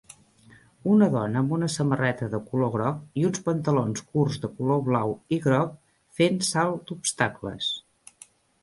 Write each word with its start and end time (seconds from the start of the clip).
Una 0.93 1.09
dona 1.15 1.43
amb 1.43 1.51
una 1.57 1.69
samarreta 1.73 2.29
de 2.31 2.39
color 2.53 2.71
groc 2.77 3.21
i 3.21 3.27
uns 3.29 3.45
pantalons 3.51 4.03
curts 4.15 4.43
de 4.47 4.53
color 4.57 4.83
blau 4.89 5.15
i 5.39 5.41
groc 5.47 5.79
fent 6.23 6.45
salt 6.53 6.83
d"obstacles. 6.89 7.71